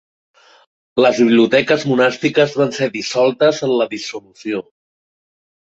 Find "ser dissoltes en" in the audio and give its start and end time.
2.79-3.77